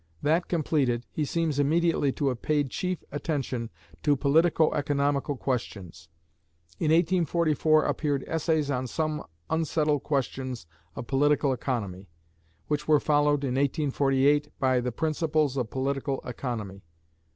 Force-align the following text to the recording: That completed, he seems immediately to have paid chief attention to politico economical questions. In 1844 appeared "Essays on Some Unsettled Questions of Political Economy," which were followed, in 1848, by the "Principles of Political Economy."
That 0.23 0.47
completed, 0.47 1.05
he 1.11 1.23
seems 1.25 1.59
immediately 1.59 2.11
to 2.13 2.29
have 2.29 2.41
paid 2.41 2.71
chief 2.71 3.03
attention 3.11 3.69
to 4.01 4.15
politico 4.15 4.73
economical 4.73 5.37
questions. 5.37 6.09
In 6.79 6.85
1844 6.89 7.85
appeared 7.85 8.23
"Essays 8.25 8.71
on 8.71 8.87
Some 8.87 9.23
Unsettled 9.51 10.01
Questions 10.01 10.65
of 10.95 11.05
Political 11.05 11.53
Economy," 11.53 12.07
which 12.67 12.87
were 12.87 12.99
followed, 12.99 13.43
in 13.43 13.53
1848, 13.53 14.47
by 14.59 14.79
the 14.79 14.91
"Principles 14.91 15.55
of 15.55 15.69
Political 15.69 16.19
Economy." 16.25 16.81